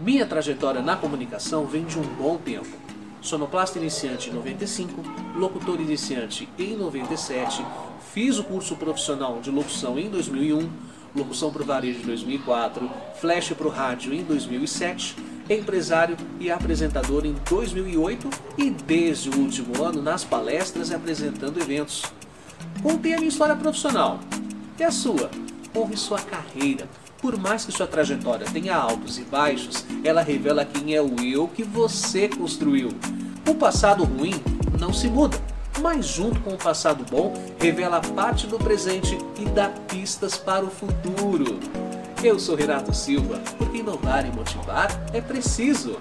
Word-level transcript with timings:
Minha 0.00 0.24
trajetória 0.24 0.80
na 0.80 0.94
comunicação 0.94 1.66
vem 1.66 1.84
de 1.84 1.98
um 1.98 2.02
bom 2.02 2.36
tempo. 2.36 2.68
Sonoplasta 3.20 3.80
iniciante 3.80 4.30
em 4.30 4.32
95, 4.32 5.02
locutor 5.34 5.80
iniciante 5.80 6.48
em 6.56 6.76
97, 6.76 7.66
fiz 8.14 8.38
o 8.38 8.44
curso 8.44 8.76
profissional 8.76 9.40
de 9.40 9.50
locução 9.50 9.98
em 9.98 10.08
2001, 10.08 10.70
locução 11.16 11.50
para 11.50 11.62
o 11.62 11.66
varejo 11.66 11.98
em 11.98 12.06
2004, 12.06 12.88
flash 13.20 13.52
para 13.54 13.66
o 13.66 13.70
rádio 13.70 14.14
em 14.14 14.22
2007, 14.22 15.16
empresário 15.50 16.16
e 16.38 16.48
apresentador 16.48 17.26
em 17.26 17.34
2008 17.50 18.30
e 18.56 18.70
desde 18.70 19.30
o 19.30 19.36
último 19.36 19.82
ano 19.82 20.00
nas 20.00 20.22
palestras 20.22 20.90
e 20.90 20.94
apresentando 20.94 21.60
eventos. 21.60 22.04
Contei 22.84 23.14
a 23.14 23.16
minha 23.16 23.28
história 23.28 23.56
profissional. 23.56 24.20
E 24.78 24.84
a 24.84 24.92
sua? 24.92 25.28
Honre 25.74 25.96
sua 25.96 26.20
carreira. 26.20 26.86
Por 27.20 27.36
mais 27.36 27.64
que 27.64 27.72
sua 27.72 27.86
trajetória 27.86 28.46
tenha 28.52 28.76
altos 28.76 29.18
e 29.18 29.22
baixos, 29.22 29.84
ela 30.04 30.22
revela 30.22 30.64
quem 30.64 30.94
é 30.94 31.02
o 31.02 31.20
eu 31.20 31.48
que 31.48 31.64
você 31.64 32.28
construiu. 32.28 32.90
O 33.48 33.54
passado 33.54 34.04
ruim 34.04 34.34
não 34.78 34.92
se 34.92 35.08
muda, 35.08 35.36
mas 35.80 36.06
junto 36.06 36.40
com 36.40 36.50
o 36.50 36.58
passado 36.58 37.04
bom, 37.10 37.34
revela 37.58 38.00
parte 38.00 38.46
do 38.46 38.56
presente 38.56 39.18
e 39.40 39.44
dá 39.46 39.68
pistas 39.68 40.36
para 40.36 40.64
o 40.64 40.70
futuro. 40.70 41.58
Eu 42.22 42.38
sou 42.38 42.54
Renato 42.54 42.94
Silva, 42.94 43.40
porque 43.56 43.78
inovar 43.78 44.24
e 44.24 44.30
motivar 44.30 44.88
é 45.12 45.20
preciso. 45.20 45.96